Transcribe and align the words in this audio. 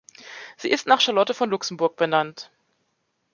Sie 0.57 0.71
ist 0.71 0.87
nach 0.87 0.99
Charlotte 0.99 1.35
von 1.35 1.51
Luxemburg 1.51 1.95
benannt. 1.95 2.49